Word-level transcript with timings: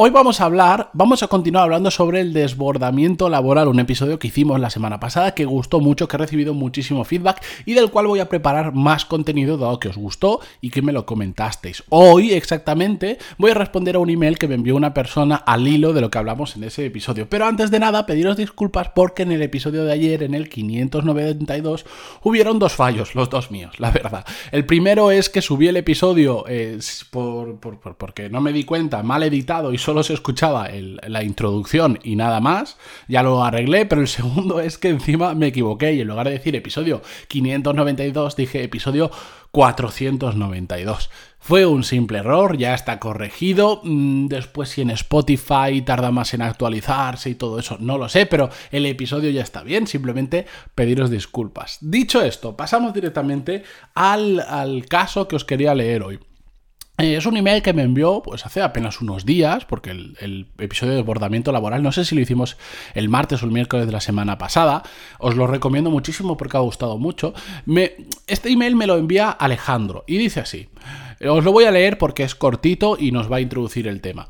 Hoy 0.00 0.10
vamos 0.10 0.40
a 0.40 0.44
hablar, 0.44 0.90
vamos 0.92 1.24
a 1.24 1.26
continuar 1.26 1.64
hablando 1.64 1.90
sobre 1.90 2.20
el 2.20 2.32
desbordamiento 2.32 3.28
laboral, 3.28 3.66
un 3.66 3.80
episodio 3.80 4.20
que 4.20 4.28
hicimos 4.28 4.60
la 4.60 4.70
semana 4.70 5.00
pasada 5.00 5.34
que 5.34 5.44
gustó 5.44 5.80
mucho, 5.80 6.06
que 6.06 6.14
he 6.14 6.18
recibido 6.18 6.54
muchísimo 6.54 7.02
feedback 7.02 7.44
y 7.66 7.74
del 7.74 7.90
cual 7.90 8.06
voy 8.06 8.20
a 8.20 8.28
preparar 8.28 8.72
más 8.72 9.04
contenido 9.04 9.58
dado 9.58 9.80
que 9.80 9.88
os 9.88 9.96
gustó 9.96 10.38
y 10.60 10.70
que 10.70 10.82
me 10.82 10.92
lo 10.92 11.04
comentasteis. 11.04 11.82
Hoy 11.88 12.30
exactamente 12.30 13.18
voy 13.38 13.50
a 13.50 13.54
responder 13.54 13.96
a 13.96 13.98
un 13.98 14.08
email 14.08 14.38
que 14.38 14.46
me 14.46 14.54
envió 14.54 14.76
una 14.76 14.94
persona 14.94 15.34
al 15.34 15.66
hilo 15.66 15.92
de 15.92 16.00
lo 16.00 16.12
que 16.12 16.18
hablamos 16.18 16.54
en 16.54 16.62
ese 16.62 16.86
episodio. 16.86 17.28
Pero 17.28 17.46
antes 17.46 17.72
de 17.72 17.80
nada, 17.80 18.06
pediros 18.06 18.36
disculpas 18.36 18.90
porque 18.90 19.24
en 19.24 19.32
el 19.32 19.42
episodio 19.42 19.82
de 19.82 19.94
ayer, 19.94 20.22
en 20.22 20.34
el 20.34 20.48
592, 20.48 21.86
hubieron 22.22 22.60
dos 22.60 22.74
fallos, 22.74 23.16
los 23.16 23.30
dos 23.30 23.50
míos, 23.50 23.80
la 23.80 23.90
verdad. 23.90 24.24
El 24.52 24.64
primero 24.64 25.10
es 25.10 25.28
que 25.28 25.42
subí 25.42 25.66
el 25.66 25.76
episodio 25.76 26.44
eh, 26.46 26.78
por, 27.10 27.58
porque 27.58 28.30
no 28.30 28.40
me 28.40 28.52
di 28.52 28.62
cuenta, 28.62 29.02
mal 29.02 29.24
editado 29.24 29.72
y 29.72 29.87
solo 29.88 30.02
se 30.02 30.12
escuchaba 30.12 30.68
la 31.06 31.22
introducción 31.22 31.98
y 32.02 32.14
nada 32.14 32.42
más, 32.42 32.76
ya 33.08 33.22
lo 33.22 33.42
arreglé, 33.42 33.86
pero 33.86 34.02
el 34.02 34.08
segundo 34.18 34.60
es 34.60 34.76
que 34.76 34.90
encima 34.90 35.34
me 35.34 35.46
equivoqué 35.46 35.94
y 35.94 36.02
en 36.02 36.08
lugar 36.08 36.26
de 36.26 36.32
decir 36.32 36.54
episodio 36.54 37.00
592 37.28 38.36
dije 38.36 38.62
episodio 38.62 39.10
492. 39.50 41.08
Fue 41.38 41.64
un 41.64 41.84
simple 41.84 42.18
error, 42.18 42.58
ya 42.58 42.74
está 42.74 42.98
corregido. 42.98 43.80
Mm, 43.82 44.26
después, 44.26 44.68
si 44.68 44.82
en 44.82 44.90
Spotify 44.90 45.80
tarda 45.82 46.10
más 46.10 46.34
en 46.34 46.42
actualizarse 46.42 47.30
y 47.30 47.34
todo 47.34 47.58
eso, 47.58 47.78
no 47.80 47.96
lo 47.96 48.10
sé, 48.10 48.26
pero 48.26 48.50
el 48.70 48.84
episodio 48.84 49.30
ya 49.30 49.40
está 49.40 49.62
bien. 49.62 49.86
Simplemente 49.86 50.44
pediros 50.74 51.08
disculpas. 51.08 51.78
Dicho 51.80 52.20
esto, 52.20 52.58
pasamos 52.58 52.92
directamente 52.92 53.62
al, 53.94 54.40
al 54.40 54.84
caso 54.84 55.26
que 55.28 55.36
os 55.36 55.46
quería 55.46 55.74
leer 55.74 56.02
hoy. 56.02 56.18
Eh, 57.00 57.14
es 57.16 57.26
un 57.26 57.36
email 57.36 57.62
que 57.62 57.72
me 57.72 57.82
envió 57.82 58.22
pues 58.24 58.44
hace 58.44 58.60
apenas 58.60 59.00
unos 59.00 59.24
días, 59.24 59.64
porque 59.64 59.90
el, 59.90 60.46
episodio 60.58 60.92
de 60.92 60.98
desbordamiento 60.98 61.52
laboral, 61.52 61.80
no 61.80 61.92
sé 61.92 62.04
si 62.04 62.16
lo 62.16 62.20
hicimos 62.20 62.56
el 62.94 63.08
martes 63.08 63.40
o 63.40 63.46
el 63.46 63.52
miércoles 63.52 63.86
de 63.86 63.92
la 63.92 64.00
semana 64.00 64.36
pasada, 64.36 64.82
os 65.20 65.36
lo 65.36 65.46
recomiendo 65.46 65.90
muchísimo 65.90 66.36
porque 66.36 66.56
ha 66.56 66.60
gustado 66.60 66.98
mucho. 66.98 67.34
Este 68.26 68.50
email 68.50 68.74
me 68.74 68.88
lo 68.88 68.96
envía 68.96 69.30
Alejandro 69.30 70.02
y 70.08 70.18
dice 70.18 70.40
así, 70.40 70.68
os 71.24 71.44
lo 71.44 71.52
voy 71.52 71.66
a 71.66 71.70
leer 71.70 71.98
porque 71.98 72.24
es 72.24 72.34
cortito 72.34 72.96
y 72.98 73.12
nos 73.12 73.30
va 73.30 73.36
a 73.36 73.40
introducir 73.40 73.86
el 73.86 74.00
tema. 74.00 74.26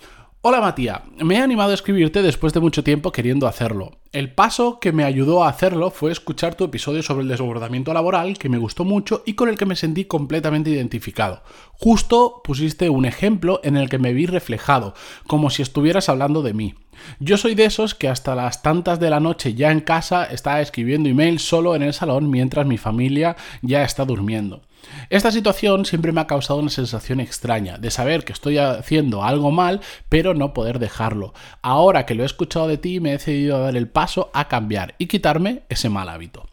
Hola 0.50 0.62
Matías, 0.62 1.02
me 1.18 1.34
he 1.34 1.42
animado 1.42 1.72
a 1.72 1.74
escribirte 1.74 2.22
después 2.22 2.54
de 2.54 2.60
mucho 2.60 2.82
tiempo 2.82 3.12
queriendo 3.12 3.46
hacerlo. 3.46 3.98
El 4.12 4.32
paso 4.32 4.80
que 4.80 4.92
me 4.92 5.04
ayudó 5.04 5.44
a 5.44 5.50
hacerlo 5.50 5.90
fue 5.90 6.10
escuchar 6.10 6.54
tu 6.54 6.64
episodio 6.64 7.02
sobre 7.02 7.20
el 7.20 7.28
desbordamiento 7.28 7.92
laboral, 7.92 8.38
que 8.38 8.48
me 8.48 8.56
gustó 8.56 8.86
mucho 8.86 9.22
y 9.26 9.34
con 9.34 9.50
el 9.50 9.58
que 9.58 9.66
me 9.66 9.76
sentí 9.76 10.06
completamente 10.06 10.70
identificado. 10.70 11.42
Justo 11.72 12.40
pusiste 12.42 12.88
un 12.88 13.04
ejemplo 13.04 13.60
en 13.62 13.76
el 13.76 13.90
que 13.90 13.98
me 13.98 14.14
vi 14.14 14.24
reflejado, 14.24 14.94
como 15.26 15.50
si 15.50 15.60
estuvieras 15.60 16.08
hablando 16.08 16.40
de 16.40 16.54
mí. 16.54 16.74
Yo 17.20 17.36
soy 17.36 17.54
de 17.54 17.66
esos 17.66 17.94
que 17.94 18.08
hasta 18.08 18.34
las 18.34 18.62
tantas 18.62 18.98
de 18.98 19.10
la 19.10 19.20
noche 19.20 19.52
ya 19.52 19.70
en 19.70 19.80
casa 19.80 20.24
está 20.24 20.62
escribiendo 20.62 21.10
email 21.10 21.40
solo 21.40 21.76
en 21.76 21.82
el 21.82 21.92
salón 21.92 22.30
mientras 22.30 22.66
mi 22.66 22.78
familia 22.78 23.36
ya 23.60 23.82
está 23.82 24.06
durmiendo. 24.06 24.62
Esta 25.10 25.32
situación 25.32 25.84
siempre 25.84 26.12
me 26.12 26.20
ha 26.20 26.26
causado 26.26 26.60
una 26.60 26.70
sensación 26.70 27.20
extraña 27.20 27.78
de 27.78 27.90
saber 27.90 28.24
que 28.24 28.32
estoy 28.32 28.58
haciendo 28.58 29.24
algo 29.24 29.50
mal, 29.50 29.80
pero 30.08 30.34
no 30.34 30.52
poder 30.52 30.78
dejarlo. 30.78 31.32
Ahora 31.62 32.06
que 32.06 32.14
lo 32.14 32.22
he 32.22 32.26
escuchado 32.26 32.68
de 32.68 32.78
ti, 32.78 33.00
me 33.00 33.10
he 33.10 33.12
decidido 33.12 33.56
a 33.56 33.60
dar 33.60 33.76
el 33.76 33.88
paso 33.88 34.30
a 34.34 34.48
cambiar 34.48 34.94
y 34.98 35.06
quitarme 35.06 35.62
ese 35.68 35.88
mal 35.88 36.08
hábito. 36.08 36.46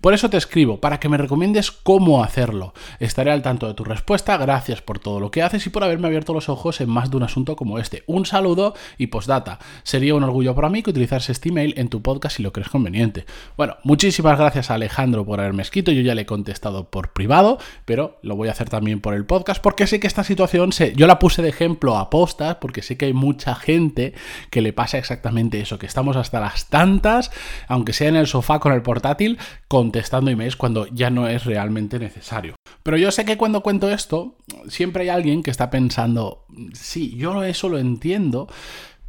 Por 0.00 0.14
eso 0.14 0.30
te 0.30 0.36
escribo, 0.36 0.80
para 0.80 1.00
que 1.00 1.08
me 1.08 1.16
recomiendes 1.16 1.70
cómo 1.70 2.22
hacerlo. 2.22 2.74
Estaré 3.00 3.30
al 3.30 3.42
tanto 3.42 3.66
de 3.66 3.74
tu 3.74 3.84
respuesta, 3.84 4.36
gracias 4.36 4.82
por 4.82 4.98
todo 4.98 5.20
lo 5.20 5.30
que 5.30 5.42
haces 5.42 5.66
y 5.66 5.70
por 5.70 5.84
haberme 5.84 6.06
abierto 6.06 6.34
los 6.34 6.48
ojos 6.48 6.80
en 6.80 6.90
más 6.90 7.10
de 7.10 7.16
un 7.16 7.22
asunto 7.22 7.56
como 7.56 7.78
este. 7.78 8.04
Un 8.06 8.26
saludo 8.26 8.74
y 8.96 9.08
postdata. 9.08 9.58
Sería 9.82 10.14
un 10.14 10.22
orgullo 10.22 10.54
para 10.54 10.68
mí 10.68 10.82
que 10.82 10.90
utilizase 10.90 11.32
este 11.32 11.48
email 11.48 11.74
en 11.76 11.88
tu 11.88 12.02
podcast 12.02 12.36
si 12.36 12.42
lo 12.42 12.52
crees 12.52 12.68
conveniente. 12.68 13.24
Bueno, 13.56 13.76
muchísimas 13.84 14.38
gracias 14.38 14.70
a 14.70 14.74
Alejandro 14.74 15.24
por 15.24 15.40
haberme 15.40 15.62
escrito, 15.62 15.92
yo 15.92 16.02
ya 16.02 16.14
le 16.14 16.22
he 16.22 16.26
contestado 16.26 16.90
por 16.90 17.12
privado, 17.12 17.58
pero 17.84 18.18
lo 18.22 18.36
voy 18.36 18.48
a 18.48 18.52
hacer 18.52 18.68
también 18.68 19.00
por 19.00 19.14
el 19.14 19.24
podcast 19.24 19.62
porque 19.62 19.86
sé 19.86 20.00
que 20.00 20.06
esta 20.06 20.24
situación, 20.24 20.72
se, 20.72 20.94
yo 20.94 21.06
la 21.06 21.18
puse 21.18 21.42
de 21.42 21.48
ejemplo 21.48 21.96
a 21.96 22.10
postas 22.10 22.56
porque 22.56 22.82
sé 22.82 22.96
que 22.96 23.06
hay 23.06 23.12
mucha 23.12 23.54
gente 23.54 24.14
que 24.50 24.62
le 24.62 24.72
pasa 24.72 24.98
exactamente 24.98 25.60
eso, 25.60 25.78
que 25.78 25.86
estamos 25.86 26.16
hasta 26.16 26.40
las 26.40 26.68
tantas, 26.68 27.30
aunque 27.66 27.92
sea 27.92 28.08
en 28.08 28.16
el 28.16 28.26
sofá 28.26 28.58
con 28.58 28.72
el 28.72 28.82
portátil, 28.82 29.38
contestando 29.68 30.30
emails 30.30 30.56
cuando 30.56 30.86
ya 30.86 31.10
no 31.10 31.28
es 31.28 31.44
realmente 31.44 31.98
necesario. 31.98 32.56
Pero 32.82 32.96
yo 32.96 33.10
sé 33.10 33.24
que 33.24 33.36
cuando 33.36 33.62
cuento 33.62 33.90
esto, 33.90 34.34
siempre 34.68 35.04
hay 35.04 35.08
alguien 35.10 35.42
que 35.42 35.50
está 35.50 35.70
pensando, 35.70 36.46
sí, 36.72 37.14
yo 37.16 37.44
eso 37.44 37.68
lo 37.68 37.78
entiendo, 37.78 38.48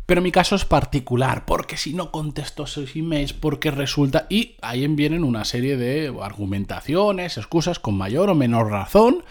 pero 0.06 0.22
mi 0.22 0.31
caso 0.31 0.56
es 0.56 0.66
particular, 0.66 1.46
porque 1.46 1.78
si 1.78 1.94
no 1.94 2.12
contesto 2.12 2.64
esos 2.64 2.96
emails, 2.96 3.31
porque 3.31 3.72
resulta... 3.72 4.25
Y 4.28 4.56
ahí 4.62 4.86
vienen 4.88 5.24
una 5.24 5.46
serie 5.46 5.78
de 5.78 6.14
argumentaciones, 6.22 7.38
excusas 7.38 7.80
con 7.80 7.96
mayor 7.96 8.30
o 8.30 8.36
menor 8.36 8.72
razón, 8.72 9.24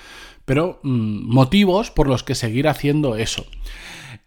pero 0.44 0.80
mm, 0.82 1.34
motivos 1.34 1.90
por 1.90 2.06
los 2.06 2.22
que 2.22 2.34
seguir 2.34 2.68
haciendo 2.68 3.16
eso. 3.16 3.44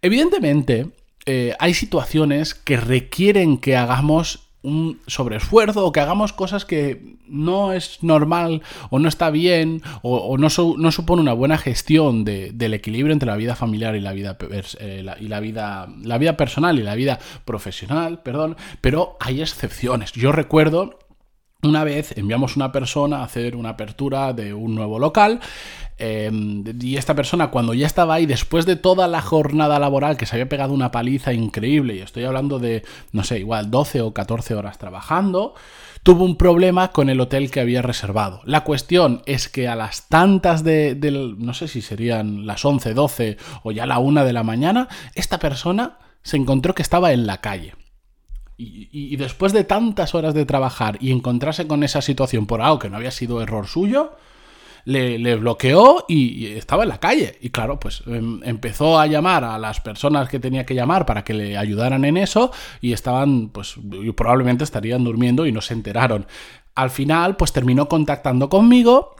Evidentemente, 0.02 0.90
eh, 1.24 1.54
hay 1.58 1.74
situaciones 1.74 2.54
que 2.54 2.76
requieren 2.76 3.58
que 3.58 3.76
hagamos 3.76 4.51
un 4.62 5.00
sobreesfuerzo 5.06 5.84
o 5.84 5.92
que 5.92 6.00
hagamos 6.00 6.32
cosas 6.32 6.64
que 6.64 7.16
no 7.26 7.72
es 7.72 7.98
normal 8.02 8.62
o 8.90 8.98
no 8.98 9.08
está 9.08 9.30
bien 9.30 9.82
o, 10.02 10.36
no, 10.38 10.48
no, 10.78 10.92
supone 10.92 11.22
una 11.22 11.32
buena 11.32 11.58
gestión 11.58 12.24
del 12.24 12.74
equilibrio 12.74 13.12
entre 13.12 13.28
la 13.28 13.36
vida 13.36 13.56
familiar 13.56 13.96
y 13.96 14.00
la 14.00 14.12
vida, 14.12 14.36
eh, 14.78 15.04
y 15.20 15.28
la, 15.28 15.40
vida, 15.40 15.88
la 16.02 16.18
vida 16.18 16.36
personal 16.36 16.78
y 16.78 16.82
la 16.82 16.94
vida 16.94 17.18
profesional, 17.44 18.22
perdón, 18.22 18.56
pero 18.80 19.16
hay 19.20 19.40
excepciones. 19.40 20.12
Yo 20.12 20.32
recuerdo 20.32 20.98
una 21.62 21.84
vez 21.84 22.16
enviamos 22.18 22.56
una 22.56 22.72
persona 22.72 23.18
a 23.18 23.24
hacer 23.24 23.54
una 23.54 23.70
apertura 23.70 24.32
de 24.32 24.52
un 24.52 24.74
nuevo 24.74 24.98
local 24.98 25.38
em, 25.96 26.64
y 26.80 26.96
esta 26.96 27.14
persona 27.14 27.50
cuando 27.50 27.72
ya 27.72 27.86
estaba 27.86 28.14
ahí, 28.14 28.26
después 28.26 28.66
de 28.66 28.74
toda 28.74 29.06
la 29.06 29.22
jornada 29.22 29.78
laboral 29.78 30.16
que 30.16 30.26
se 30.26 30.34
había 30.34 30.48
pegado 30.48 30.74
una 30.74 30.90
paliza 30.90 31.32
increíble, 31.32 31.94
y 31.94 32.00
estoy 32.00 32.24
hablando 32.24 32.58
de, 32.58 32.82
no 33.12 33.22
sé, 33.22 33.38
igual 33.38 33.70
12 33.70 34.00
o 34.00 34.12
14 34.12 34.56
horas 34.56 34.78
trabajando, 34.78 35.54
tuvo 36.02 36.24
un 36.24 36.36
problema 36.36 36.90
con 36.90 37.08
el 37.08 37.20
hotel 37.20 37.52
que 37.52 37.60
había 37.60 37.80
reservado. 37.80 38.40
La 38.44 38.64
cuestión 38.64 39.22
es 39.26 39.48
que 39.48 39.68
a 39.68 39.76
las 39.76 40.08
tantas 40.08 40.64
de, 40.64 40.96
no 41.38 41.54
sé 41.54 41.68
si 41.68 41.80
serían 41.80 42.44
las 42.44 42.64
11, 42.64 42.92
12 42.92 43.36
o 43.62 43.70
ya 43.70 43.86
la 43.86 44.00
1 44.00 44.24
de 44.24 44.32
la 44.32 44.42
mañana, 44.42 44.88
esta 45.14 45.38
persona 45.38 45.98
se 46.24 46.36
encontró 46.36 46.74
que 46.74 46.82
estaba 46.82 47.12
en 47.12 47.26
la 47.26 47.40
calle. 47.40 47.74
Y, 48.92 49.16
después 49.16 49.52
de 49.52 49.64
tantas 49.64 50.14
horas 50.14 50.34
de 50.34 50.46
trabajar 50.46 50.98
y 51.00 51.10
encontrarse 51.10 51.66
con 51.66 51.82
esa 51.82 52.02
situación 52.02 52.46
por 52.46 52.60
algo 52.60 52.78
que 52.78 52.90
no 52.90 52.96
había 52.96 53.10
sido 53.10 53.42
error 53.42 53.66
suyo, 53.66 54.12
le, 54.84 55.36
bloqueó 55.36 56.04
y, 56.08 56.46
estaba 56.46 56.82
en 56.82 56.88
la 56.90 56.98
calle. 56.98 57.38
Y 57.40 57.50
claro, 57.50 57.78
pues 57.78 58.02
em, 58.06 58.40
empezó 58.44 58.98
a 58.98 59.06
llamar 59.06 59.44
a 59.44 59.58
las 59.58 59.80
personas 59.80 60.28
que 60.28 60.40
tenía 60.40 60.66
que 60.66 60.74
llamar 60.74 61.06
para 61.06 61.24
que 61.24 61.34
le 61.34 61.56
ayudaran 61.56 62.04
en 62.04 62.16
eso 62.16 62.52
y 62.80 62.92
estaban, 62.92 63.48
pues 63.48 63.76
probablemente 64.16 64.64
estarían 64.64 65.04
durmiendo 65.04 65.46
y 65.46 65.52
no 65.52 65.60
se 65.60 65.74
enteraron. 65.74 66.26
Al 66.74 66.90
final, 66.90 67.36
pues 67.36 67.52
terminó 67.52 67.88
contactando 67.88 68.48
conmigo 68.48 69.16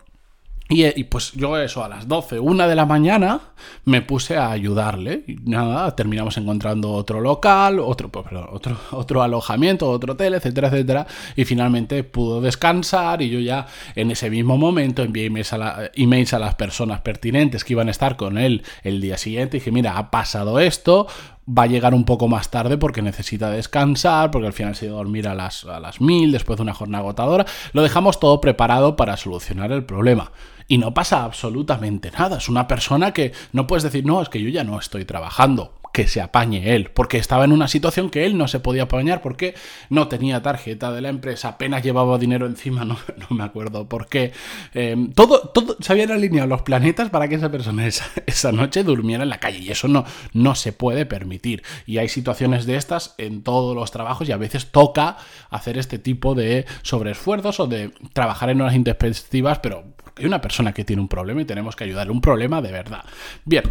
y, 0.68 1.04
pues 1.04 1.32
yo 1.32 1.58
eso, 1.58 1.84
a 1.84 1.88
las 1.88 2.08
12, 2.08 2.40
una 2.40 2.66
de 2.66 2.74
la 2.74 2.86
mañana, 2.86 3.40
me 3.84 4.00
puse 4.00 4.38
a 4.38 4.50
ayudarle. 4.50 5.24
Y 5.26 5.36
nada, 5.44 5.94
terminamos 5.94 6.38
encontrando 6.38 6.92
otro 6.92 7.20
local, 7.20 7.78
otro, 7.78 8.08
pues, 8.08 8.26
otro, 8.50 8.78
otro 8.92 9.22
alojamiento, 9.22 9.90
otro 9.90 10.14
hotel, 10.14 10.34
etcétera, 10.34 10.68
etcétera. 10.68 11.06
Y 11.36 11.44
finalmente 11.44 12.04
pudo 12.04 12.40
descansar 12.40 13.20
y 13.20 13.28
yo 13.28 13.40
ya 13.40 13.66
en 13.94 14.10
ese 14.10 14.30
mismo 14.30 14.56
momento 14.56 15.02
envié 15.02 15.26
emails 15.26 15.52
a, 15.52 15.90
emails 15.94 16.32
a 16.32 16.38
las 16.38 16.54
personas 16.54 17.02
pertinentes 17.02 17.64
que 17.64 17.74
iban 17.74 17.88
a 17.88 17.90
estar 17.90 18.16
con 18.16 18.38
él 18.38 18.62
el 18.82 19.00
día 19.02 19.18
siguiente. 19.18 19.58
Y 19.58 19.60
dije, 19.60 19.72
mira, 19.72 19.98
ha 19.98 20.10
pasado 20.10 20.58
esto, 20.58 21.06
va 21.48 21.64
a 21.64 21.66
llegar 21.66 21.94
un 21.94 22.04
poco 22.04 22.28
más 22.28 22.50
tarde 22.50 22.78
porque 22.78 23.02
necesita 23.02 23.50
descansar, 23.50 24.30
porque 24.30 24.46
al 24.46 24.52
final 24.52 24.74
se 24.74 24.86
iba 24.86 24.94
a 24.94 24.98
dormir 24.98 25.26
a 25.28 25.34
las, 25.34 25.64
a 25.64 25.80
las 25.80 26.00
mil 26.00 26.32
después 26.32 26.56
de 26.56 26.62
una 26.62 26.74
jornada 26.74 27.02
agotadora. 27.02 27.46
Lo 27.72 27.82
dejamos 27.82 28.20
todo 28.20 28.40
preparado 28.40 28.96
para 28.96 29.16
solucionar 29.16 29.72
el 29.72 29.84
problema 29.84 30.32
y 30.68 30.78
no 30.78 30.94
pasa 30.94 31.24
absolutamente 31.24 32.10
nada. 32.10 32.38
Es 32.38 32.48
una 32.48 32.68
persona 32.68 33.12
que 33.12 33.32
no 33.52 33.66
puedes 33.66 33.82
decir, 33.82 34.06
no, 34.06 34.22
es 34.22 34.28
que 34.28 34.40
yo 34.40 34.48
ya 34.48 34.64
no 34.64 34.78
estoy 34.78 35.04
trabajando. 35.04 35.74
Que 35.92 36.08
se 36.08 36.20
apañe 36.20 36.74
él, 36.74 36.90
porque 36.90 37.18
estaba 37.18 37.44
en 37.44 37.52
una 37.52 37.68
situación 37.68 38.08
que 38.10 38.24
él 38.24 38.38
no 38.38 38.48
se 38.48 38.60
podía 38.60 38.84
apañar 38.84 39.20
porque 39.20 39.54
no 39.90 40.08
tenía 40.08 40.42
tarjeta 40.42 40.90
de 40.90 41.02
la 41.02 41.10
empresa, 41.10 41.48
apenas 41.48 41.82
llevaba 41.82 42.18
dinero 42.18 42.46
encima, 42.46 42.84
no, 42.86 42.98
no 43.16 43.36
me 43.36 43.44
acuerdo 43.44 43.88
por 43.88 44.08
qué. 44.08 44.32
Em, 44.72 45.12
todo, 45.12 45.50
todo, 45.50 45.76
se 45.80 45.92
habían 45.92 46.10
alineado 46.10 46.48
los 46.48 46.62
planetas 46.62 47.10
para 47.10 47.28
que 47.28 47.34
esa 47.34 47.50
persona 47.50 47.86
esa, 48.26 48.52
noche 48.52 48.84
durmiera 48.84 49.22
en 49.22 49.30
la 49.30 49.38
calle 49.38 49.58
y 49.58 49.70
eso 49.70 49.88
no, 49.88 50.04
no 50.32 50.54
se 50.54 50.72
puede 50.72 51.06
permitir. 51.06 51.62
Y 51.86 51.98
hay 51.98 52.08
situaciones 52.08 52.66
de 52.66 52.76
estas 52.76 53.14
en 53.18 53.42
todos 53.42 53.74
los 53.74 53.90
trabajos 53.90 54.28
y 54.28 54.32
a 54.32 54.36
veces 54.36 54.70
toca 54.70 55.16
hacer 55.50 55.78
este 55.78 55.98
tipo 55.98 56.34
de 56.34 56.66
sobreesfuerzos 56.82 57.60
o 57.60 57.66
de 57.66 57.92
trabajar 58.12 58.50
en 58.50 58.60
horas 58.60 58.74
intempestivas, 58.74 59.58
pero 59.58 59.84
porque 59.96 60.22
hay 60.22 60.26
una 60.26 60.40
persona 60.40 60.72
que 60.72 60.84
tiene 60.84 61.00
un 61.02 61.08
problema 61.08 61.42
y 61.42 61.44
tenemos 61.44 61.76
que 61.76 61.84
ayudarle, 61.84 62.12
un 62.12 62.20
problema 62.20 62.60
de 62.60 62.72
verdad. 62.72 63.04
Bien, 63.44 63.64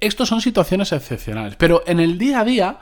estos 0.00 0.28
son 0.28 0.40
situaciones 0.40 0.92
excepcionales, 0.92 1.56
pero 1.56 1.82
en 1.86 2.00
el 2.00 2.18
día 2.18 2.40
a 2.40 2.44
día, 2.44 2.78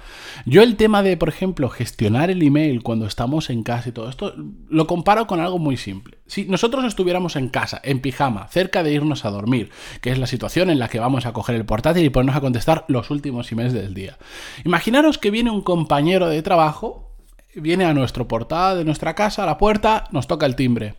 yo 0.47 0.63
el 0.63 0.77
tema 0.77 1.03
de, 1.03 1.17
por 1.17 1.29
ejemplo, 1.29 1.69
gestionar 1.69 2.31
el 2.31 2.43
email 2.43 2.83
cuando 2.83 3.07
estamos 3.07 3.51
en 3.51 3.63
casa 3.63 3.89
y 3.89 3.93
todo 3.93 4.09
esto, 4.09 4.35
lo 4.69 4.87
comparo 4.87 5.27
con 5.27 5.41
algo 5.41 5.59
muy 5.59 5.77
simple. 5.77 6.19
Si 6.27 6.45
nosotros 6.45 6.85
estuviéramos 6.85 7.37
en 7.37 7.49
casa, 7.49 7.81
en 7.85 8.01
pijama, 8.01 8.49
cerca 8.49 8.83
de 8.83 8.93
irnos 8.93 9.25
a 9.25 9.31
dormir, 9.31 9.71
que 10.01 10.11
es 10.11 10.19
la 10.19 10.27
situación 10.27 10.71
en 10.71 10.79
la 10.79 10.89
que 10.89 10.99
vamos 10.99 11.27
a 11.27 11.33
coger 11.33 11.57
el 11.57 11.67
portátil 11.67 12.05
y 12.05 12.11
ponernos 12.11 12.37
a 12.37 12.41
contestar 12.41 12.85
los 12.89 13.11
últimos 13.11 13.51
emails 13.53 13.73
del 13.73 13.95
día. 13.95 14.19
Imaginaros 14.65 15.19
que 15.19 15.31
viene 15.31 15.51
un 15.51 15.63
compañero 15.63 16.29
de 16.29 16.43
trabajo, 16.43 17.15
viene 17.55 17.85
a 17.85 17.95
nuestro 17.95 18.27
portal 18.29 18.79
de 18.79 18.85
nuestra 18.85 19.15
casa, 19.15 19.43
a 19.43 19.47
la 19.47 19.59
puerta, 19.59 20.09
nos 20.13 20.27
toca 20.27 20.47
el 20.47 20.57
timbre. 20.57 20.95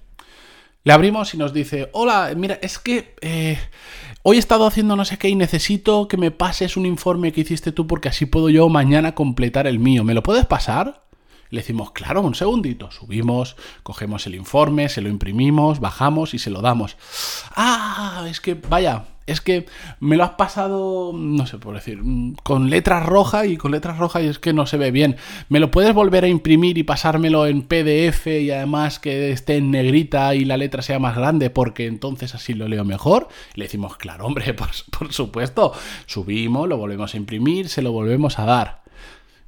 Le 0.86 0.94
abrimos 0.94 1.34
y 1.34 1.38
nos 1.38 1.52
dice, 1.52 1.90
hola, 1.94 2.32
mira, 2.38 2.60
es 2.62 2.78
que 2.78 3.16
eh, 3.22 3.58
hoy 4.28 4.38
he 4.38 4.40
estado 4.40 4.66
haciendo 4.66 4.96
no 4.96 5.06
sé 5.06 5.20
qué 5.20 5.30
y 5.30 5.36
necesito 5.36 6.08
que 6.08 6.18
me 6.18 6.32
pases 6.32 6.78
un 6.78 6.88
informe 6.88 7.32
que 7.32 7.42
hiciste 7.42 7.72
tú 7.72 7.86
porque 7.86 8.10
así 8.10 8.26
puedo 8.26 8.50
yo 8.50 8.68
mañana 8.70 9.14
completar 9.14 9.68
el 9.68 9.78
mío. 9.78 10.04
¿Me 10.04 10.16
lo 10.16 10.24
puedes 10.24 10.48
pasar? 10.48 11.04
Le 11.52 11.62
decimos, 11.62 11.92
claro, 11.92 12.22
un 12.22 12.34
segundito. 12.34 12.90
Subimos, 12.90 13.56
cogemos 13.84 14.26
el 14.26 14.34
informe, 14.34 14.90
se 14.90 15.02
lo 15.02 15.10
imprimimos, 15.10 15.80
bajamos 15.80 16.34
y 16.34 16.40
se 16.40 16.50
lo 16.50 16.62
damos. 16.62 16.98
Ah, 17.56 18.26
es 18.28 18.42
que, 18.42 18.56
vaya, 18.56 19.06
es 19.28 19.42
que 19.42 19.66
me 20.00 20.18
lo 20.18 20.24
has 20.24 20.32
pasado, 20.32 21.12
no 21.14 21.48
sé 21.48 21.58
por 21.58 21.76
decir, 21.76 22.02
con 22.44 22.70
letras 22.70 23.06
rojas 23.06 23.48
y 23.48 23.58
con 23.58 23.72
letras 23.72 23.98
rojas 23.98 24.24
y 24.24 24.28
es 24.28 24.40
que 24.40 24.54
no 24.54 24.68
se 24.68 24.78
ve 24.78 24.92
bien. 24.92 25.18
¿Me 25.50 25.60
lo 25.60 25.72
puedes 25.72 25.94
volver 25.94 26.24
a 26.24 26.28
imprimir 26.28 26.78
y 26.78 26.84
pasármelo 26.84 27.48
en 27.48 27.64
PDF 27.64 28.28
y 28.28 28.52
además 28.52 29.00
que 29.00 29.32
esté 29.32 29.58
en 29.58 29.72
negrita 29.72 30.36
y 30.36 30.46
la 30.46 30.58
letra 30.58 30.82
sea 30.82 31.00
más 31.00 31.16
grande 31.16 31.50
porque 31.50 31.88
entonces 31.88 32.36
así 32.36 32.54
lo 32.54 32.68
leo 32.68 32.86
mejor? 32.86 33.28
Le 33.56 33.66
decimos, 33.66 33.98
claro, 33.98 34.26
hombre, 34.26 34.54
por, 34.56 34.70
por 34.98 35.12
supuesto. 35.12 35.74
Subimos, 36.06 36.70
lo 36.70 36.78
volvemos 36.78 37.14
a 37.14 37.18
imprimir, 37.18 37.70
se 37.70 37.82
lo 37.82 37.92
volvemos 37.92 38.38
a 38.38 38.46
dar. 38.46 38.84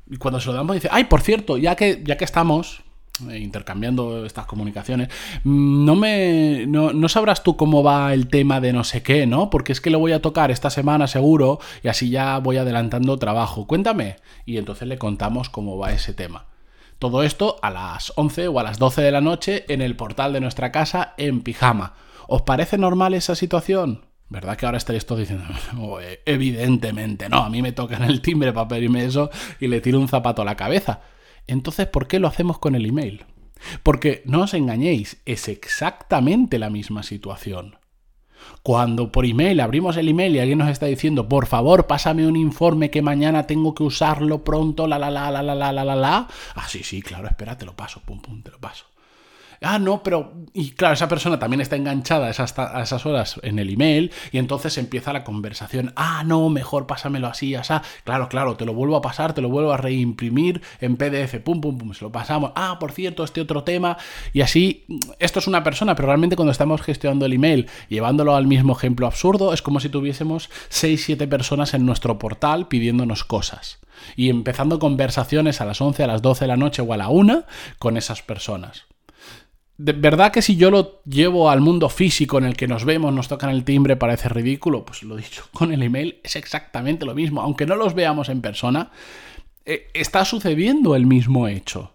Y 0.10 0.18
cuando 0.18 0.40
se 0.40 0.48
lo 0.48 0.54
damos 0.54 0.76
dice, 0.76 0.90
ay, 0.92 1.04
por 1.04 1.22
cierto, 1.22 1.58
ya 1.58 1.76
que, 1.76 2.02
ya 2.04 2.18
que 2.18 2.26
estamos, 2.26 2.82
intercambiando 3.22 4.26
estas 4.26 4.46
comunicaciones, 4.46 5.10
mm, 5.44 5.86
no 5.86 5.96
me 5.96 6.66
no, 6.68 7.10
sabrás 7.10 7.44
tú 7.44 7.58
cómo 7.58 7.84
va 7.84 8.14
el 8.14 8.28
tema 8.28 8.60
de 8.60 8.74
no 8.74 8.84
sé 8.84 9.04
qué, 9.04 9.26
¿no? 9.26 9.50
Porque 9.50 9.72
es 9.72 9.82
que 9.82 9.90
lo 9.90 10.00
voy 10.00 10.12
a 10.12 10.22
tocar 10.22 10.52
esta 10.52 10.70
semana 10.70 11.08
seguro 11.08 11.60
y 11.84 11.88
así 11.88 12.10
ya 12.10 12.38
voy 12.40 12.58
adelantando 12.58 13.18
trabajo. 13.18 13.68
Cuéntame. 13.68 14.18
Y 14.46 14.58
entonces 14.58 14.88
le 14.88 14.98
contamos 14.98 15.50
cómo 15.50 15.78
va 15.78 15.92
ese 15.92 16.14
tema. 16.14 16.46
Todo 17.00 17.24
esto 17.24 17.58
a 17.62 17.70
las 17.70 18.14
11 18.16 18.48
o 18.48 18.60
a 18.60 18.64
las 18.64 18.80
12 18.80 19.02
de 19.02 19.12
la 19.12 19.22
noche 19.22 19.66
en 19.68 19.82
el 19.82 19.96
portal 19.96 20.34
de 20.34 20.40
nuestra 20.40 20.72
casa 20.72 21.14
en 21.18 21.42
pijama. 21.42 21.94
¿Os 22.28 22.42
parece 22.42 22.78
normal 22.78 23.14
esa 23.14 23.36
situación? 23.36 24.02
¿Verdad 24.30 24.58
que 24.58 24.66
ahora 24.66 24.78
estaréis 24.78 25.06
todos 25.06 25.22
diciendo, 25.22 25.46
eh, 26.02 26.22
evidentemente 26.26 27.30
no, 27.30 27.38
a 27.38 27.50
mí 27.50 27.62
me 27.62 27.72
tocan 27.72 28.04
el 28.04 28.22
timbre 28.22 28.52
para 28.52 28.68
pedirme 28.68 29.06
eso 29.06 29.30
y 29.60 29.68
le 29.68 29.80
tiro 29.80 30.00
un 30.00 30.08
zapato 30.08 30.42
a 30.42 30.46
la 30.46 30.56
cabeza? 30.56 31.02
Entonces, 31.48 31.88
¿por 31.88 32.08
qué 32.08 32.20
lo 32.20 32.28
hacemos 32.28 32.60
con 32.60 32.76
el 32.76 32.86
email? 32.86 33.26
Porque 33.84 34.22
no 34.26 34.44
os 34.44 34.54
engañéis, 34.54 35.22
es 35.26 35.48
exactamente 35.48 36.60
la 36.60 36.70
misma 36.70 37.04
situación. 37.04 37.78
Cuando 38.62 39.12
por 39.12 39.26
email 39.26 39.60
abrimos 39.60 39.98
el 39.98 40.10
email 40.10 40.36
y 40.36 40.40
alguien 40.40 40.60
nos 40.60 40.70
está 40.70 40.86
diciendo, 40.86 41.28
por 41.28 41.48
favor, 41.48 41.88
pásame 41.88 42.28
un 42.28 42.36
informe 42.36 42.92
que 42.92 43.02
mañana 43.02 43.48
tengo 43.48 43.74
que 43.74 43.84
usarlo 43.84 44.44
pronto, 44.44 44.88
la 44.88 45.00
la 45.00 45.10
la 45.10 45.32
la 45.32 45.42
la 45.42 45.56
la 45.56 45.72
la 45.74 45.86
la 45.86 45.96
la. 45.96 46.28
Ah, 46.54 46.68
sí, 46.68 46.84
sí, 46.84 47.02
claro, 47.02 47.28
espera, 47.28 47.58
te 47.58 47.66
lo 47.66 47.76
paso, 47.76 48.02
pum, 48.06 48.22
pum, 48.22 48.44
te 48.44 48.52
lo 48.52 48.60
paso 48.60 48.86
ah, 49.62 49.80
no, 49.80 50.04
pero... 50.04 50.34
Y 50.54 50.72
claro, 50.72 50.94
esa 50.94 51.08
persona 51.08 51.40
también 51.40 51.62
está 51.62 51.76
enganchada 51.76 52.28
a 52.28 52.30
esas, 52.30 53.06
horas 53.06 53.40
en 53.44 53.60
el 53.60 53.70
email 53.70 54.12
y 54.32 54.38
entonces 54.38 54.78
empieza 54.78 55.14
la 55.14 55.24
conversación. 55.24 55.94
Ah, 55.96 56.24
no, 56.26 56.50
mejor 56.50 56.88
pásamelo 56.88 57.28
así, 57.28 57.54
así. 57.56 57.74
Claro, 58.04 58.28
claro, 58.30 58.56
te 58.56 58.66
lo 58.66 58.74
vuelvo 58.74 58.96
a 58.96 59.02
pasar, 59.02 59.34
te 59.34 59.42
lo 59.42 59.50
vuelvo 59.50 59.72
a 59.72 59.78
reimprimir 59.78 60.62
en 60.82 60.98
PDF. 60.98 61.36
Pum, 61.44 61.62
pum, 61.62 61.78
pum, 61.78 61.94
se 61.94 62.04
lo 62.04 62.12
pasamos. 62.12 62.52
Ah, 62.56 62.78
por 62.80 62.92
cierto, 62.92 63.24
este 63.24 63.42
otro 63.42 63.64
tema. 63.64 63.98
Y 64.34 64.42
así, 64.42 64.86
esto 65.20 65.40
es 65.40 65.48
una 65.48 65.64
persona, 65.64 65.96
pero 65.96 66.08
realmente 66.08 66.36
cuando 66.36 66.52
estamos 66.52 66.82
gestionando 66.82 67.26
el 67.26 67.34
email, 67.34 67.70
llevándolo 67.90 68.36
al 68.36 68.48
mismo 68.48 68.74
ejemplo 68.74 69.06
absurdo, 69.06 69.54
es 69.54 69.62
como 69.62 69.80
si 69.80 69.90
tuviésemos 69.90 70.50
6, 70.70 71.04
7 71.06 71.28
personas 71.28 71.74
en 71.74 71.86
nuestro 71.86 72.18
portal 72.18 72.68
pidiéndonos 72.68 73.24
cosas 73.24 73.80
y 74.16 74.30
empezando 74.30 74.80
conversaciones 74.80 75.62
a 75.62 75.66
las 75.66 75.82
11, 75.82 76.04
a 76.04 76.08
las 76.08 76.22
12 76.22 76.46
de 76.46 76.48
la 76.48 76.58
noche 76.58 76.82
o 76.82 76.94
a 76.94 76.98
la 76.98 77.10
1 77.10 77.44
con 77.80 77.98
esas 77.98 78.22
personas 78.22 78.86
de 79.78 79.94
verdad 79.94 80.32
que 80.32 80.42
si 80.42 80.56
yo 80.56 80.72
lo 80.72 81.02
llevo 81.04 81.50
al 81.50 81.62
mundo 81.62 81.90
físico 81.90 82.38
en 82.38 82.46
el 82.46 82.58
que 82.58 82.68
nos 82.68 82.84
vemos, 82.84 83.14
nos 83.14 83.28
tocan 83.28 83.52
el 83.52 83.64
timbre, 83.64 83.96
parece 83.96 84.28
ridículo, 84.30 84.84
pues 84.84 85.04
lo 85.04 85.16
dicho, 85.16 85.46
con 85.54 85.72
el 85.72 85.84
email 85.84 86.20
es 86.24 86.36
exactamente 86.36 87.06
lo 87.06 87.14
mismo. 87.14 87.42
Aunque 87.42 87.66
no 87.66 87.76
los 87.76 87.94
veamos 87.94 88.30
en 88.30 88.42
persona, 88.42 88.92
eh, 89.66 89.88
está 89.94 90.26
sucediendo 90.26 90.96
el 90.96 91.06
mismo 91.06 91.48
hecho. 91.48 91.94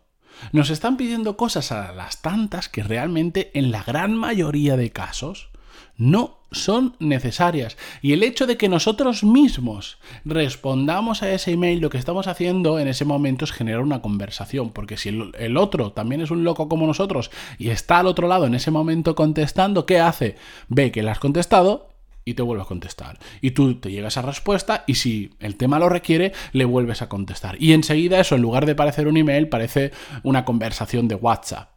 Nos 0.53 0.71
están 0.71 0.97
pidiendo 0.97 1.37
cosas 1.37 1.71
a 1.73 1.93
las 1.93 2.23
tantas 2.23 2.69
que 2.69 2.83
realmente 2.83 3.51
en 3.55 3.71
la 3.71 3.83
gran 3.83 4.17
mayoría 4.17 4.77
de 4.77 4.91
casos 4.91 5.52
no 5.97 6.39
son 6.53 6.97
necesarias. 6.99 7.77
Y 8.03 8.13
el 8.13 8.23
hecho 8.23 8.47
de 8.47 8.57
que 8.57 8.69
nosotros 8.69 9.25
mismos 9.25 9.99
respondamos 10.25 11.23
a 11.23 11.33
ese 11.33 11.53
email, 11.53 11.81
lo 11.81 11.91
que 11.91 11.99
estamos 11.99 12.27
haciendo 12.27 12.79
en 12.79 12.89
ese 12.89 13.05
momento 13.05 13.45
es 13.45 13.53
generar 13.53 13.81
una 13.81 14.03
conversación, 14.03 14.71
porque 14.71 14.97
si 14.97 15.09
el, 15.09 15.57
otro 15.57 15.93
también 15.93 16.21
es 16.21 16.31
un 16.31 16.45
loco 16.45 16.69
como 16.69 16.87
nosotros 16.87 17.31
y 17.59 17.71
está 17.71 17.99
al 17.99 18.07
otro 18.07 18.29
lado 18.29 18.47
en 18.47 18.55
ese 18.55 18.71
momento 18.71 19.15
contestando, 19.15 19.87
¿qué 19.87 20.01
hace? 20.01 20.37
Ve 20.69 20.93
que 20.93 21.03
le 21.03 21.11
has 21.11 21.19
contestado 21.19 21.89
y 22.25 22.35
te 22.35 22.43
vuelve 22.43 22.63
a 22.63 22.67
contestar. 22.67 23.19
Y 23.41 23.53
tú 23.53 23.77
te 23.77 23.91
llegas 23.91 24.17
a 24.17 24.23
respuesta 24.23 24.85
y 24.87 24.95
si 24.95 25.31
el 25.41 25.57
tema 25.57 25.79
lo 25.79 25.89
requiere, 25.89 26.33
le 26.53 26.65
vuelves 26.65 27.03
a 27.03 27.09
contestar. 27.09 27.57
Y 27.61 27.73
enseguida 27.73 28.21
eso, 28.21 28.37
en 28.37 28.43
lugar 28.43 28.67
de 28.67 28.75
parecer 28.75 29.09
un 29.09 29.17
email, 29.17 29.49
parece 29.49 29.93
una 30.23 30.45
conversación 30.45 31.09
de 31.09 31.17
WhatsApp. 31.17 31.72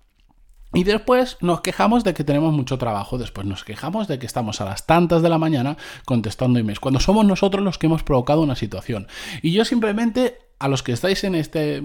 Y 0.76 0.84
después 0.84 1.38
nos 1.40 1.62
quejamos 1.62 2.04
de 2.04 2.14
que 2.14 2.26
tenemos 2.26 2.54
mucho 2.54 2.78
trabajo, 2.78 3.18
después 3.18 3.48
nos 3.48 3.64
quejamos 3.64 4.08
de 4.10 4.20
que 4.20 4.26
estamos 4.26 4.60
a 4.60 4.66
las 4.66 4.86
tantas 4.86 5.22
de 5.22 5.30
la 5.30 5.38
mañana 5.38 5.78
contestando 6.04 6.60
emails, 6.60 6.82
cuando 6.82 7.00
somos 7.00 7.26
nosotros 7.26 7.64
los 7.64 7.78
que 7.78 7.88
hemos 7.88 8.04
provocado 8.04 8.42
una 8.42 8.58
situación. 8.58 9.08
Y 9.42 9.54
yo 9.54 9.64
simplemente, 9.64 10.38
a 10.60 10.68
los 10.68 10.84
que 10.84 10.92
estáis 10.92 11.24
en 11.24 11.36
este, 11.36 11.78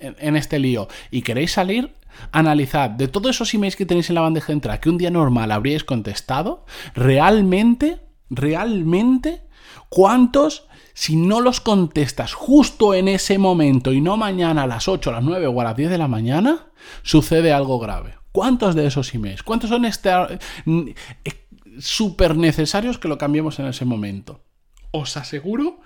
en 0.00 0.36
este 0.36 0.60
lío 0.60 0.86
y 1.10 1.22
queréis 1.22 1.52
salir, 1.52 1.96
analizad 2.30 2.90
de 2.90 3.08
todos 3.08 3.30
esos 3.34 3.52
emails 3.52 3.74
que 3.74 3.86
tenéis 3.86 4.08
en 4.10 4.14
la 4.14 4.20
bandeja 4.20 4.48
de 4.48 4.52
entrada 4.54 4.80
que 4.80 4.90
un 4.90 4.98
día 4.98 5.10
normal 5.10 5.50
habríais 5.50 5.82
contestado, 5.82 6.64
realmente, 6.94 8.00
realmente, 8.30 9.42
¿cuántos 9.88 10.68
si 10.94 11.16
no 11.16 11.40
los 11.40 11.60
contestas 11.60 12.34
justo 12.34 12.94
en 12.94 13.08
ese 13.08 13.38
momento 13.38 13.92
y 13.92 14.00
no 14.00 14.16
mañana 14.16 14.64
a 14.64 14.66
las 14.66 14.86
8, 14.86 15.10
a 15.10 15.14
las 15.14 15.24
9 15.24 15.46
o 15.46 15.60
a 15.60 15.64
las 15.64 15.76
10 15.76 15.90
de 15.90 15.98
la 15.98 16.08
mañana, 16.08 16.66
sucede 17.02 17.52
algo 17.52 17.78
grave. 17.78 18.19
¿Cuántos 18.32 18.74
de 18.74 18.86
esos 18.86 19.14
emails? 19.14 19.42
¿Cuántos 19.42 19.70
son 19.70 19.84
súper 21.78 22.36
necesarios 22.36 22.98
que 22.98 23.08
lo 23.08 23.18
cambiemos 23.18 23.58
en 23.58 23.66
ese 23.66 23.84
momento? 23.84 24.42
Os 24.92 25.16
aseguro 25.16 25.80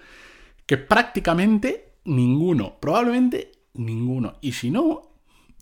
que 0.66 0.76
prácticamente 0.76 1.94
ninguno, 2.04 2.78
probablemente 2.80 3.52
ninguno. 3.74 4.34
Y 4.40 4.52
si 4.52 4.70
no, 4.70 5.14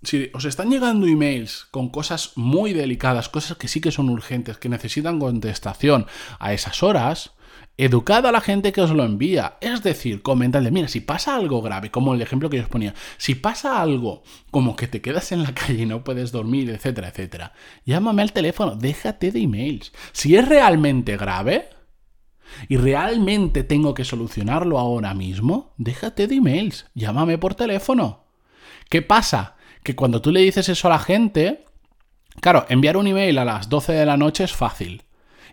si 0.02 0.30
os 0.34 0.44
están 0.44 0.70
llegando 0.70 1.06
emails 1.06 1.66
con 1.70 1.88
cosas 1.88 2.32
muy 2.36 2.72
delicadas, 2.72 3.28
cosas 3.28 3.56
que 3.56 3.68
sí 3.68 3.80
que 3.80 3.92
son 3.92 4.10
urgentes, 4.10 4.58
que 4.58 4.68
necesitan 4.68 5.18
contestación 5.18 6.06
a 6.38 6.52
esas 6.52 6.82
horas, 6.82 7.32
Educad 7.78 8.26
a 8.26 8.32
la 8.32 8.42
gente 8.42 8.70
que 8.70 8.82
os 8.82 8.90
lo 8.90 9.02
envía. 9.04 9.56
Es 9.62 9.82
decir, 9.82 10.20
comentadle, 10.20 10.70
mira, 10.70 10.88
si 10.88 11.00
pasa 11.00 11.34
algo 11.34 11.62
grave, 11.62 11.90
como 11.90 12.12
el 12.12 12.20
ejemplo 12.20 12.50
que 12.50 12.58
yo 12.58 12.64
os 12.64 12.68
ponía, 12.68 12.94
si 13.16 13.34
pasa 13.34 13.80
algo 13.80 14.22
como 14.50 14.76
que 14.76 14.88
te 14.88 15.00
quedas 15.00 15.32
en 15.32 15.42
la 15.42 15.54
calle 15.54 15.82
y 15.82 15.86
no 15.86 16.04
puedes 16.04 16.32
dormir, 16.32 16.68
etcétera, 16.68 17.08
etcétera, 17.08 17.54
llámame 17.86 18.22
al 18.22 18.32
teléfono, 18.32 18.76
déjate 18.76 19.32
de 19.32 19.40
emails. 19.40 19.92
Si 20.12 20.36
es 20.36 20.46
realmente 20.46 21.16
grave 21.16 21.70
y 22.68 22.76
realmente 22.76 23.64
tengo 23.64 23.94
que 23.94 24.04
solucionarlo 24.04 24.78
ahora 24.78 25.14
mismo, 25.14 25.72
déjate 25.78 26.26
de 26.26 26.34
emails, 26.36 26.86
llámame 26.94 27.38
por 27.38 27.54
teléfono. 27.54 28.24
¿Qué 28.90 29.00
pasa? 29.00 29.56
Que 29.82 29.96
cuando 29.96 30.20
tú 30.20 30.30
le 30.30 30.40
dices 30.40 30.68
eso 30.68 30.88
a 30.88 30.90
la 30.90 30.98
gente, 30.98 31.64
claro, 32.40 32.66
enviar 32.68 32.98
un 32.98 33.06
email 33.06 33.38
a 33.38 33.46
las 33.46 33.70
12 33.70 33.94
de 33.94 34.04
la 34.04 34.18
noche 34.18 34.44
es 34.44 34.52
fácil 34.52 35.02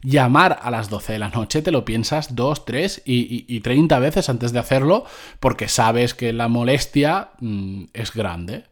llamar 0.01 0.59
a 0.61 0.71
las 0.71 0.89
12 0.89 1.13
de 1.13 1.19
la 1.19 1.29
noche, 1.29 1.61
te 1.61 1.71
lo 1.71 1.85
piensas 1.85 2.35
dos, 2.35 2.65
tres 2.65 3.01
y, 3.05 3.45
y, 3.47 3.59
30 3.59 3.99
veces 3.99 4.29
antes 4.29 4.51
de 4.51 4.59
hacerlo 4.59 5.05
porque 5.39 5.67
sabes 5.67 6.13
que 6.13 6.33
la 6.33 6.47
molestia 6.47 7.31
mm, 7.39 7.85
es 7.93 8.13
grande. 8.13 8.65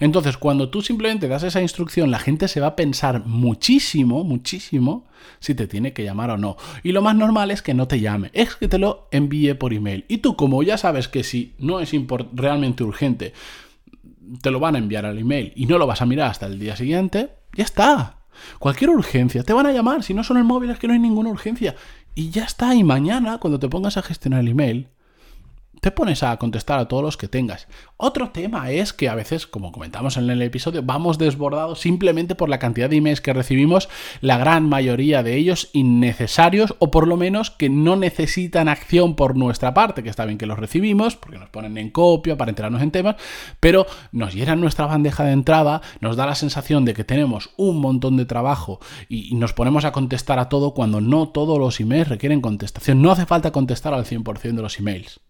Entonces, 0.00 0.36
cuando 0.36 0.70
tú 0.70 0.82
simplemente 0.82 1.28
das 1.28 1.42
esa 1.42 1.62
instrucción, 1.62 2.10
la 2.10 2.18
gente 2.18 2.48
se 2.48 2.60
va 2.60 2.68
a 2.68 2.76
pensar 2.76 3.24
muchísimo, 3.26 4.24
muchísimo 4.24 5.06
si 5.40 5.54
te 5.54 5.66
tiene 5.66 5.92
que 5.92 6.04
llamar 6.04 6.30
o 6.30 6.36
no. 6.36 6.56
Y 6.82 6.92
lo 6.92 7.02
más 7.02 7.16
normal 7.16 7.50
es 7.50 7.62
que 7.62 7.74
no 7.74 7.88
te 7.88 8.00
llame, 8.00 8.30
es 8.32 8.56
que 8.56 8.68
te 8.68 8.78
lo 8.78 9.08
envíe 9.10 9.54
por 9.54 9.72
email. 9.72 10.04
Y 10.08 10.18
tú, 10.18 10.36
como 10.36 10.62
ya 10.62 10.78
sabes 10.78 11.08
que 11.08 11.24
si 11.24 11.54
no 11.58 11.80
es 11.80 11.92
realmente 12.32 12.84
urgente, 12.84 13.32
te 14.42 14.50
lo 14.50 14.60
van 14.60 14.76
a 14.76 14.78
enviar 14.78 15.06
al 15.06 15.18
email 15.18 15.52
y 15.56 15.66
no 15.66 15.78
lo 15.78 15.86
vas 15.86 16.02
a 16.02 16.06
mirar 16.06 16.30
hasta 16.30 16.46
el 16.46 16.58
día 16.58 16.76
siguiente, 16.76 17.30
ya 17.54 17.64
está. 17.64 18.17
Cualquier 18.58 18.90
urgencia, 18.90 19.42
te 19.42 19.52
van 19.52 19.66
a 19.66 19.72
llamar. 19.72 20.02
Si 20.02 20.14
no 20.14 20.24
son 20.24 20.36
el 20.36 20.44
móvil 20.44 20.70
es 20.70 20.78
que 20.78 20.86
no 20.86 20.92
hay 20.92 20.98
ninguna 20.98 21.30
urgencia. 21.30 21.74
Y 22.14 22.30
ya 22.30 22.44
está. 22.44 22.74
Y 22.74 22.84
mañana, 22.84 23.38
cuando 23.38 23.58
te 23.58 23.68
pongas 23.68 23.96
a 23.96 24.02
gestionar 24.02 24.40
el 24.40 24.48
email, 24.48 24.88
te 25.80 25.90
pones 25.90 26.22
a 26.22 26.36
contestar 26.36 26.78
a 26.78 26.88
todos 26.88 27.02
los 27.02 27.16
que 27.16 27.28
tengas. 27.28 27.68
Otro 27.96 28.30
tema 28.30 28.70
es 28.70 28.92
que 28.92 29.08
a 29.08 29.14
veces, 29.14 29.46
como 29.46 29.72
comentamos 29.72 30.16
en 30.16 30.28
el 30.30 30.42
episodio, 30.42 30.82
vamos 30.82 31.18
desbordados 31.18 31.80
simplemente 31.80 32.34
por 32.34 32.48
la 32.48 32.58
cantidad 32.58 32.88
de 32.88 32.96
emails 32.96 33.20
que 33.20 33.32
recibimos, 33.32 33.88
la 34.20 34.38
gran 34.38 34.68
mayoría 34.68 35.22
de 35.22 35.36
ellos 35.36 35.70
innecesarios 35.72 36.74
o 36.78 36.90
por 36.90 37.06
lo 37.06 37.16
menos 37.16 37.50
que 37.50 37.68
no 37.68 37.96
necesitan 37.96 38.68
acción 38.68 39.14
por 39.14 39.36
nuestra 39.36 39.74
parte, 39.74 40.02
que 40.02 40.10
está 40.10 40.24
bien 40.24 40.38
que 40.38 40.46
los 40.46 40.58
recibimos 40.58 41.16
porque 41.16 41.38
nos 41.38 41.50
ponen 41.50 41.78
en 41.78 41.90
copia 41.90 42.36
para 42.36 42.50
enterarnos 42.50 42.82
en 42.82 42.90
temas, 42.90 43.16
pero 43.60 43.86
nos 44.12 44.34
llenan 44.34 44.60
nuestra 44.60 44.86
bandeja 44.86 45.24
de 45.24 45.32
entrada, 45.32 45.82
nos 46.00 46.16
da 46.16 46.26
la 46.26 46.34
sensación 46.34 46.84
de 46.84 46.94
que 46.94 47.04
tenemos 47.04 47.50
un 47.56 47.80
montón 47.80 48.16
de 48.16 48.26
trabajo 48.26 48.80
y, 49.08 49.28
nos 49.38 49.52
ponemos 49.52 49.84
a 49.84 49.92
contestar 49.92 50.40
a 50.40 50.48
todo 50.48 50.74
cuando 50.74 51.00
no 51.00 51.28
todos 51.28 51.58
los 51.58 51.78
emails 51.78 52.08
requieren 52.08 52.40
contestación. 52.40 53.00
No 53.00 53.12
hace 53.12 53.24
falta 53.24 53.52
contestar 53.52 53.94
al 53.94 54.04
100% 54.04 54.56
de 54.56 54.62
los 54.62 54.78
emails. 54.80 55.20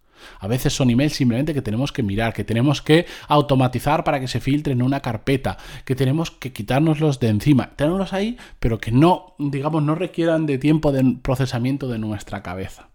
A 0.40 0.46
veces 0.48 0.72
son 0.72 0.90
emails 0.90 1.14
simplemente 1.14 1.54
que 1.54 1.62
tenemos 1.62 1.92
que 1.92 2.02
mirar, 2.02 2.32
que 2.32 2.44
tenemos 2.44 2.82
que 2.82 3.06
automatizar 3.28 4.04
para 4.04 4.20
que 4.20 4.28
se 4.28 4.40
filtren 4.40 4.78
en 4.78 4.86
una 4.86 5.00
carpeta, 5.00 5.58
que 5.84 5.94
tenemos 5.94 6.30
que 6.30 6.52
quitárnoslos 6.52 7.20
de 7.20 7.28
encima, 7.28 7.70
tenerlos 7.76 8.12
ahí, 8.12 8.36
pero 8.58 8.78
que 8.78 8.92
no, 8.92 9.34
digamos, 9.38 9.82
no 9.82 9.94
requieran 9.94 10.46
de 10.46 10.58
tiempo 10.58 10.92
de 10.92 11.16
procesamiento 11.22 11.88
de 11.88 11.98
nuestra 11.98 12.42
cabeza. 12.42 12.88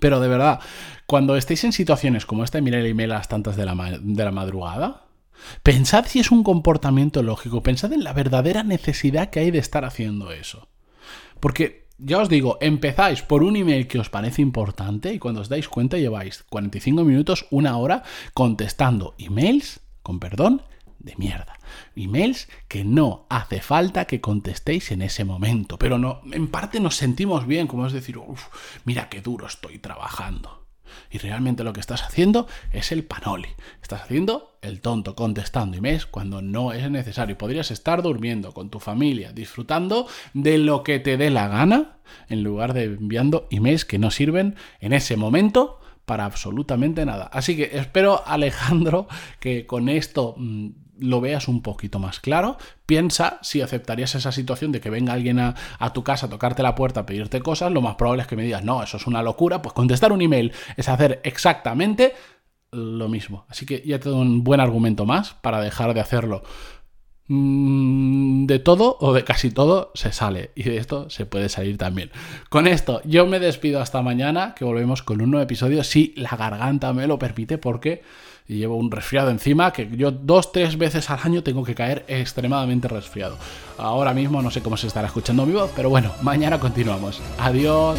Pero 0.00 0.20
de 0.20 0.28
verdad, 0.28 0.60
cuando 1.06 1.36
estéis 1.36 1.64
en 1.64 1.72
situaciones 1.72 2.26
como 2.26 2.44
esta, 2.44 2.60
mirar 2.60 2.80
el 2.80 2.86
email 2.86 3.12
a 3.12 3.16
las 3.16 3.28
tantas 3.28 3.56
de 3.56 3.64
la, 3.64 3.98
de 4.00 4.24
la 4.24 4.32
madrugada, 4.32 5.02
pensad 5.62 6.06
si 6.06 6.20
es 6.20 6.30
un 6.30 6.42
comportamiento 6.42 7.22
lógico, 7.22 7.62
pensad 7.62 7.92
en 7.92 8.04
la 8.04 8.12
verdadera 8.12 8.62
necesidad 8.62 9.30
que 9.30 9.40
hay 9.40 9.50
de 9.50 9.58
estar 9.58 9.84
haciendo 9.84 10.32
eso. 10.32 10.68
Porque 11.40 11.83
ya 11.98 12.18
os 12.18 12.28
digo, 12.28 12.58
empezáis 12.60 13.22
por 13.22 13.42
un 13.42 13.56
email 13.56 13.86
que 13.86 13.98
os 13.98 14.10
parece 14.10 14.42
importante 14.42 15.12
y 15.12 15.18
cuando 15.18 15.40
os 15.40 15.48
dais 15.48 15.68
cuenta 15.68 15.98
lleváis 15.98 16.42
45 16.48 17.04
minutos, 17.04 17.46
una 17.50 17.76
hora 17.76 18.02
contestando 18.32 19.14
emails, 19.18 19.80
con 20.02 20.18
perdón, 20.18 20.62
de 20.98 21.14
mierda. 21.16 21.58
Emails 21.94 22.48
que 22.68 22.84
no 22.84 23.26
hace 23.28 23.60
falta 23.60 24.06
que 24.06 24.20
contestéis 24.20 24.90
en 24.90 25.02
ese 25.02 25.24
momento, 25.24 25.78
pero 25.78 25.98
no, 25.98 26.20
en 26.32 26.48
parte 26.48 26.80
nos 26.80 26.96
sentimos 26.96 27.46
bien, 27.46 27.66
como 27.66 27.86
es 27.86 27.92
decir, 27.92 28.18
uff, 28.18 28.48
mira 28.84 29.08
qué 29.08 29.20
duro 29.20 29.46
estoy 29.46 29.78
trabajando. 29.78 30.63
Y 31.10 31.18
realmente 31.18 31.64
lo 31.64 31.72
que 31.72 31.80
estás 31.80 32.02
haciendo 32.02 32.46
es 32.72 32.92
el 32.92 33.04
panoli. 33.04 33.48
Estás 33.82 34.02
haciendo 34.02 34.58
el 34.62 34.80
tonto, 34.80 35.14
contestando 35.14 35.76
emails 35.76 36.06
cuando 36.06 36.42
no 36.42 36.72
es 36.72 36.90
necesario. 36.90 37.38
Podrías 37.38 37.70
estar 37.70 38.02
durmiendo 38.02 38.52
con 38.52 38.70
tu 38.70 38.80
familia, 38.80 39.32
disfrutando 39.32 40.06
de 40.32 40.58
lo 40.58 40.82
que 40.82 40.98
te 41.00 41.16
dé 41.16 41.30
la 41.30 41.48
gana, 41.48 41.98
en 42.28 42.42
lugar 42.42 42.72
de 42.72 42.84
enviando 42.84 43.46
emails 43.50 43.84
que 43.84 43.98
no 43.98 44.10
sirven 44.10 44.56
en 44.80 44.92
ese 44.92 45.16
momento 45.16 45.80
para 46.04 46.24
absolutamente 46.24 47.04
nada. 47.04 47.24
Así 47.32 47.56
que 47.56 47.70
espero, 47.72 48.22
Alejandro, 48.26 49.08
que 49.40 49.66
con 49.66 49.88
esto 49.88 50.34
mm, 50.36 50.68
lo 50.98 51.20
veas 51.20 51.48
un 51.48 51.62
poquito 51.62 51.98
más 51.98 52.20
claro. 52.20 52.56
Piensa 52.86 53.38
si 53.42 53.60
aceptarías 53.60 54.14
esa 54.14 54.32
situación 54.32 54.72
de 54.72 54.80
que 54.80 54.90
venga 54.90 55.12
alguien 55.12 55.38
a, 55.38 55.54
tu 55.92 56.04
casa 56.04 56.26
a 56.26 56.30
tocarte 56.30 56.62
la 56.62 56.74
puerta, 56.74 57.00
a 57.00 57.06
pedirte 57.06 57.40
cosas. 57.40 57.72
Lo 57.72 57.80
más 57.80 57.96
probable 57.96 58.22
es 58.22 58.28
que 58.28 58.36
me 58.36 58.44
digas, 58.44 58.64
no, 58.64 58.82
eso 58.82 58.96
es 58.96 59.06
una 59.06 59.22
locura. 59.22 59.62
Pues 59.62 59.72
contestar 59.72 60.12
un 60.12 60.22
email 60.22 60.52
es 60.76 60.88
hacer 60.88 61.20
exactamente 61.24 62.14
lo 62.70 63.08
mismo. 63.08 63.46
Así 63.48 63.66
que 63.66 63.82
ya 63.84 63.98
te 63.98 64.08
doy 64.08 64.20
un 64.20 64.44
buen 64.44 64.60
argumento 64.60 65.06
más 65.06 65.34
para 65.34 65.60
dejar 65.60 65.94
de 65.94 66.00
hacerlo. 66.00 66.42
Mm, 67.26 68.44
de 68.44 68.58
todo 68.58 68.98
o 69.00 69.14
de 69.14 69.24
casi 69.24 69.50
todo 69.50 69.90
se 69.94 70.12
sale 70.12 70.50
y 70.54 70.64
de 70.64 70.76
esto 70.76 71.08
se 71.08 71.24
puede 71.24 71.48
salir 71.48 71.78
también. 71.78 72.10
Con 72.50 72.66
esto 72.66 73.00
yo 73.04 73.26
me 73.26 73.40
despido 73.40 73.80
hasta 73.80 74.02
mañana 74.02 74.54
que 74.54 74.66
volvemos 74.66 75.02
con 75.02 75.22
un 75.22 75.30
nuevo 75.30 75.42
episodio 75.42 75.84
si 75.84 76.12
la 76.16 76.36
garganta 76.36 76.92
me 76.92 77.06
lo 77.06 77.18
permite 77.18 77.56
porque 77.56 78.02
llevo 78.46 78.76
un 78.76 78.90
resfriado 78.90 79.30
encima 79.30 79.72
que 79.72 79.88
yo 79.96 80.10
dos, 80.10 80.52
tres 80.52 80.76
veces 80.76 81.08
al 81.08 81.20
año 81.22 81.42
tengo 81.42 81.64
que 81.64 81.74
caer 81.74 82.04
extremadamente 82.08 82.88
resfriado. 82.88 83.38
Ahora 83.78 84.12
mismo 84.12 84.42
no 84.42 84.50
sé 84.50 84.60
cómo 84.60 84.76
se 84.76 84.88
estará 84.88 85.06
escuchando 85.06 85.46
mi 85.46 85.54
voz, 85.54 85.72
pero 85.74 85.88
bueno, 85.88 86.12
mañana 86.20 86.60
continuamos. 86.60 87.22
Adiós. 87.38 87.98